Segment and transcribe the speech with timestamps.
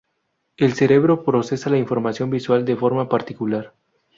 [0.57, 3.75] El cerebro procesa la información visual de forma particular.